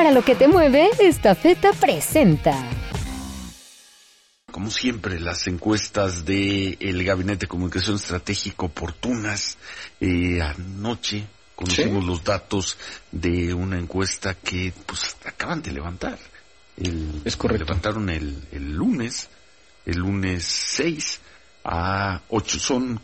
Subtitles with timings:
[0.00, 2.56] Para lo que te mueve, esta feta presenta.
[4.50, 9.58] Como siempre, las encuestas del el Gabinete de Comunicación Estratégica oportunas.
[10.00, 12.78] Eh, anoche conocimos los datos
[13.12, 16.18] de una encuesta que pues acaban de levantar.
[16.78, 17.66] El, es correcto.
[17.66, 19.28] Levantaron el, el lunes,
[19.84, 21.20] el lunes 6
[21.64, 22.58] a 8.
[22.58, 22.98] Son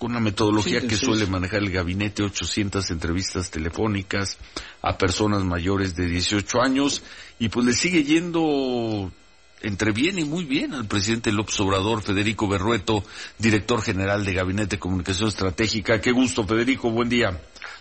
[0.00, 4.38] con la metodología que suele manejar el gabinete, 800 entrevistas telefónicas
[4.80, 7.04] a personas mayores de 18 años
[7.38, 9.12] y pues le sigue yendo
[9.60, 13.04] entre bien y muy bien al presidente López Obrador, Federico Berrueto,
[13.36, 16.00] director general de Gabinete de Comunicación Estratégica.
[16.00, 17.32] Qué gusto, Federico, buen día.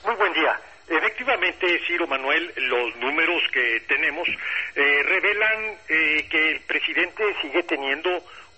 [0.05, 0.59] Muy buen día.
[0.89, 4.27] Efectivamente, Ciro Manuel, los números que tenemos
[4.75, 8.09] eh, revelan eh, que el presidente sigue teniendo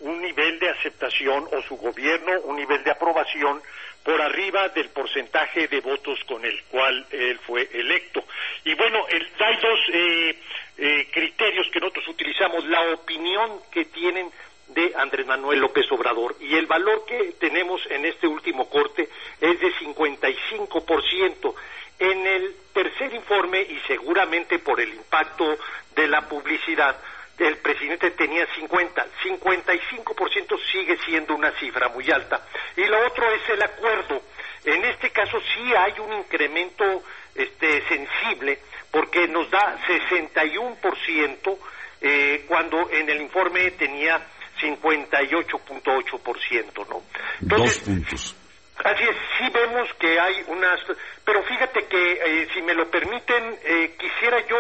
[0.02, 3.62] un nivel de aceptación o su gobierno un nivel de aprobación
[4.04, 8.23] por arriba del porcentaje de votos con el cual él fue electo.
[8.66, 10.36] Y bueno, el, hay dos eh,
[10.78, 14.31] eh, criterios que nosotros utilizamos, la opinión que tienen
[14.70, 19.08] de Andrés Manuel López Obrador y el valor que tenemos en este último corte
[19.40, 21.53] es de 55%.
[22.00, 25.58] En el tercer informe y seguramente por el impacto
[25.94, 26.97] de la publicidad,
[27.42, 32.45] el presidente tenía 50, 55% sigue siendo una cifra muy alta.
[32.78, 34.22] Y lo otro es el acuerdo.
[34.64, 37.02] En este caso sí hay un incremento
[37.34, 38.59] este, sensible
[38.92, 41.58] porque nos da 61%
[42.02, 44.22] eh, cuando en el informe tenía
[44.62, 47.02] 58.8%, ¿no?
[47.39, 48.36] Dos puntos.
[48.84, 50.80] Así es, sí vemos que hay unas...
[51.24, 54.58] Pero fíjate que, eh, si me lo permiten, eh, quisiera yo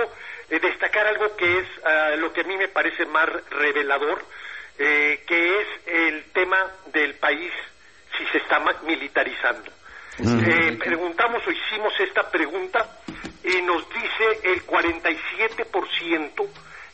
[0.49, 4.23] eh, destacar algo que es uh, lo que a mí me parece más revelador,
[4.77, 7.51] eh, que es el tema del país
[8.17, 9.71] si se está militarizando.
[10.19, 12.99] Eh, preguntamos o hicimos esta pregunta
[13.43, 16.49] y nos dice el 47%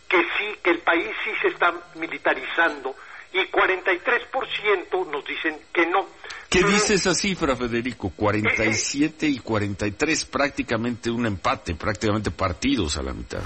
[0.07, 2.95] que sí, que el país sí se está militarizando
[3.33, 6.07] y 43% nos dicen que no.
[6.57, 8.11] ¿Qué dice esa cifra, Federico?
[8.15, 13.41] 47 y 43, prácticamente un empate, prácticamente partidos a la mitad.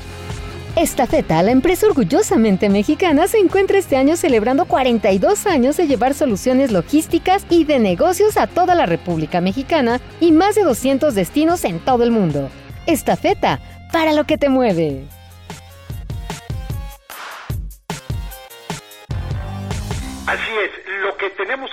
[0.78, 6.14] Esta feta, la empresa orgullosamente mexicana, se encuentra este año celebrando 42 años de llevar
[6.14, 11.66] soluciones logísticas y de negocios a toda la República Mexicana y más de 200 destinos
[11.66, 12.50] en todo el mundo.
[12.86, 13.60] Esta feta,
[13.92, 15.06] para lo que te mueve.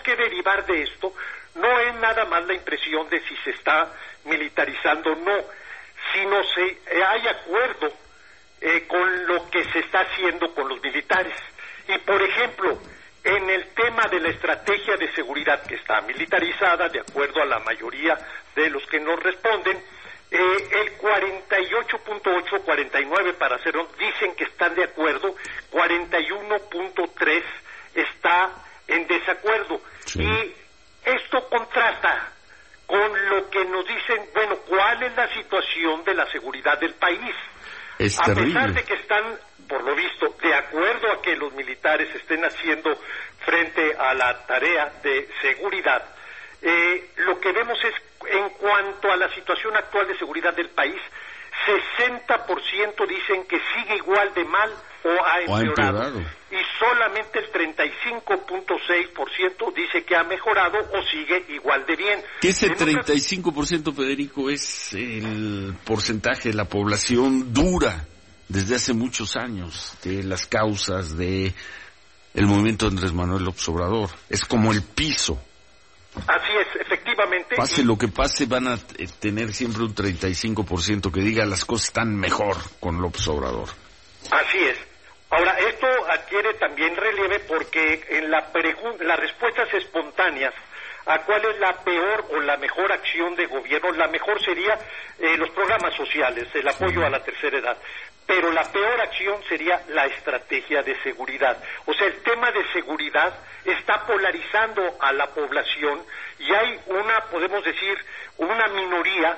[0.02, 1.12] Que derivar de esto
[1.54, 3.92] no es nada más la impresión de si se está
[4.24, 5.44] militarizando o no,
[6.12, 7.92] sino si hay acuerdo
[8.60, 11.34] eh, con lo que se está haciendo con los militares.
[11.86, 12.78] Y por ejemplo,
[13.24, 17.58] en el tema de la estrategia de seguridad que está militarizada, de acuerdo a la
[17.60, 18.18] mayoría
[18.54, 19.82] de los que nos responden,
[20.30, 25.34] eh, el 48.8, 49 para hacerlo, dicen que están de acuerdo,
[25.72, 27.42] 41.3
[27.94, 28.50] está
[28.88, 29.80] en desacuerdo.
[30.06, 30.22] Sí.
[30.22, 30.54] Y
[31.04, 32.32] esto contrasta
[32.86, 37.34] con lo que nos dicen, bueno, cuál es la situación de la seguridad del país.
[37.98, 38.54] Es a terrible.
[38.54, 39.24] pesar de que están,
[39.68, 42.98] por lo visto, de acuerdo a que los militares estén haciendo
[43.44, 46.02] frente a la tarea de seguridad,
[46.62, 47.94] eh, lo que vemos es,
[48.30, 51.00] en cuanto a la situación actual de seguridad del país,
[51.66, 54.70] 60% dicen que sigue igual de mal
[55.04, 56.06] o ha O ha empeorado.
[56.08, 56.20] empeorado.
[56.50, 62.20] Y solamente el 35.6% dice que ha mejorado o sigue igual de bien.
[62.40, 68.06] Que ese En otras- 35%, Federico, es el porcentaje de la población dura
[68.48, 71.52] desde hace muchos años de las causas de
[72.34, 74.10] el movimiento de Andrés Manuel López Obrador.
[74.28, 75.42] Es como el piso.
[76.26, 77.56] Así es, efectivamente.
[77.56, 81.88] Pase lo que pase, van a eh, tener siempre un 35% que diga las cosas
[81.88, 83.68] están mejor con López Obrador.
[84.30, 84.78] Así es.
[85.30, 88.50] Ahora, esto adquiere también relieve porque en la
[89.00, 90.54] las respuestas espontáneas
[91.08, 94.78] a cuál es la peor o la mejor acción de gobierno, la mejor sería
[95.18, 97.78] eh, los programas sociales, el apoyo a la tercera edad.
[98.28, 101.56] Pero la peor acción sería la estrategia de seguridad.
[101.86, 103.34] O sea, el tema de seguridad
[103.64, 106.02] está polarizando a la población
[106.38, 107.96] y hay una, podemos decir,
[108.36, 109.34] una minoría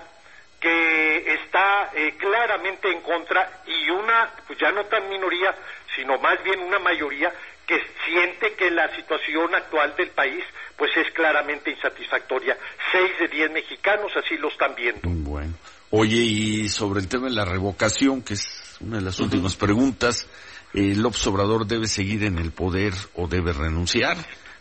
[0.59, 5.55] que está eh, claramente en contra y una, pues ya no tan minoría,
[5.95, 7.33] sino más bien una mayoría
[7.69, 10.45] que siente que la situación actual del país
[10.77, 12.59] pues es claramente insatisfactoria.
[12.91, 15.03] Seis de diez mexicanos así lo están viendo.
[15.05, 15.55] Bueno.
[15.91, 20.27] Oye, y sobre el tema de la revocación, que es una de las últimas preguntas,
[20.73, 24.17] ¿López Obrador debe seguir en el poder o debe renunciar?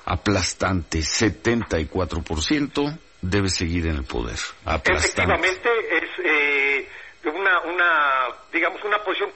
[0.06, 4.38] Aplastante, 74% debe seguir en el poder.
[4.66, 4.94] Aplastante.
[4.94, 6.88] Efectivamente es eh,
[7.26, 9.32] una, una, digamos, una posición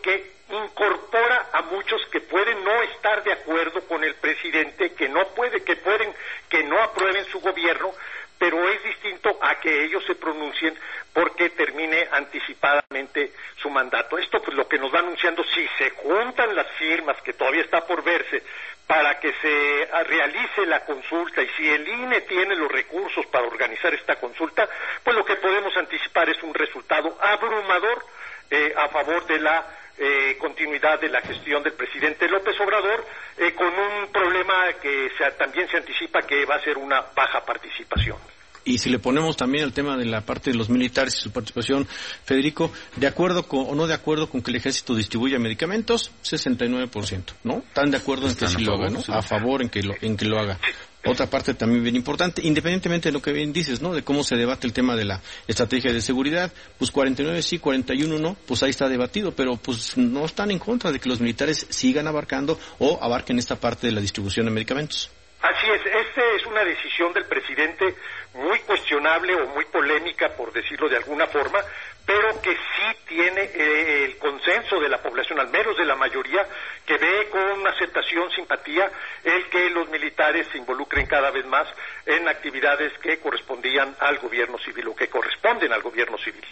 [0.54, 5.64] incorpora a muchos que pueden no estar de acuerdo con el presidente, que no puede,
[5.64, 6.14] que pueden,
[6.50, 7.92] que no aprueben su gobierno,
[8.38, 10.78] pero es distinto a que ellos se pronuncien
[11.14, 14.18] porque termine anticipadamente su mandato.
[14.18, 17.86] Esto pues lo que nos va anunciando, si se juntan las firmas, que todavía está
[17.86, 18.44] por verse,
[18.86, 23.94] para que se realice la consulta y si el INE tiene los recursos para organizar
[23.94, 24.68] esta consulta,
[25.04, 28.06] pues lo que podemos anticipar es un resultado abrumador
[28.52, 29.66] eh, a favor de la
[29.98, 33.06] eh, continuidad de la gestión del presidente López Obrador,
[33.38, 38.18] eh, con un problema que también se anticipa que va a ser una baja participación.
[38.66, 41.32] Y si le ponemos también el tema de la parte de los militares y su
[41.32, 41.86] participación,
[42.24, 47.34] Federico, de acuerdo con, o no de acuerdo con que el ejército distribuya medicamentos, 69%,
[47.44, 47.58] ¿no?
[47.58, 49.02] ¿Están de acuerdo en que sí lo haga, ¿no?
[49.10, 50.60] A favor en que lo, en que lo haga.
[51.06, 53.94] Otra parte también bien importante, independientemente de lo que bien dices, ¿no?
[53.94, 58.20] De cómo se debate el tema de la estrategia de seguridad, pues 49 sí, 41
[58.20, 61.68] no, pues ahí está debatido, pero pues no están en contra de que los militares
[61.70, 65.10] sigan abarcando o abarquen esta parte de la distribución de medicamentos.
[65.44, 67.94] Así es, esta es una decisión del presidente
[68.34, 71.60] muy cuestionable o muy polémica, por decirlo de alguna forma,
[72.06, 76.48] pero que sí tiene eh, el consenso de la población, al menos de la mayoría,
[76.86, 78.90] que ve con aceptación, simpatía,
[79.22, 81.68] el que los militares se involucren cada vez más
[82.06, 86.46] en actividades que correspondían al gobierno civil o que corresponden al gobierno civil.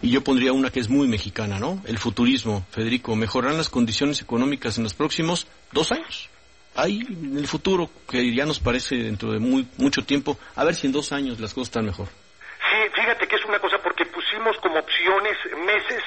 [0.00, 1.82] Y yo pondría una que es muy mexicana, ¿no?
[1.86, 6.30] El futurismo, Federico, ¿mejorarán las condiciones económicas en los próximos dos años?
[6.74, 10.74] Hay en el futuro, que ya nos parece dentro de muy, mucho tiempo, a ver
[10.74, 12.08] si en dos años las cosas están mejor.
[12.08, 15.36] Sí, fíjate que es una cosa porque pusimos como opciones
[15.66, 16.02] meses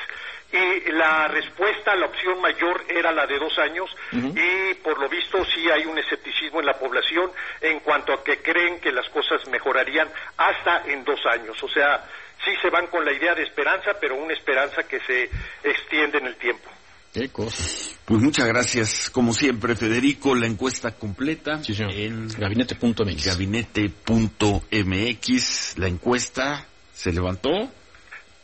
[0.51, 5.44] y la respuesta, la opción mayor era la de dos años y por lo visto
[5.45, 9.45] sí hay un escepticismo en la población en cuanto a que creen que las cosas
[9.50, 10.07] mejorarían
[10.38, 11.62] hasta en dos años.
[11.62, 12.06] O sea,
[12.45, 15.29] sí se van con la idea de esperanza, pero una esperanza que se
[15.63, 16.69] extiende en el tiempo.
[17.15, 17.29] Qué.
[17.29, 20.35] Pues muchas gracias, como siempre, Federico.
[20.35, 23.25] La encuesta completa en gabinete.mx.
[23.25, 24.03] Gabinete.mx.
[25.77, 27.71] La encuesta se levantó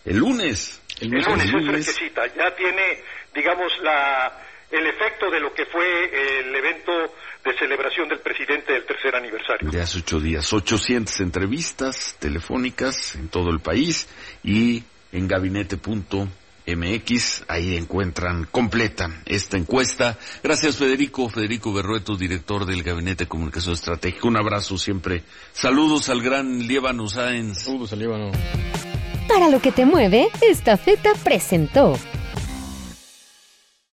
[0.05, 0.81] el lunes.
[1.01, 1.85] El lunes, el lunes.
[1.89, 3.03] es Ya tiene,
[3.35, 4.41] digamos, la,
[4.71, 6.93] el efecto de lo que fue el evento
[7.43, 9.69] de celebración del presidente del tercer aniversario.
[9.69, 10.53] De hace ocho días.
[10.53, 14.07] 800 entrevistas telefónicas en todo el país
[14.45, 20.17] y en gabinete.mx MX, ahí encuentran completa esta encuesta.
[20.43, 24.27] Gracias Federico, Federico Berrueto, director del Gabinete de Comunicación Estratégica.
[24.27, 25.23] Un abrazo siempre.
[25.53, 27.63] Saludos al gran Lievano Sáenz.
[27.63, 28.31] Saludos al Lievano.
[29.27, 31.97] Para lo que te mueve, esta feta presentó.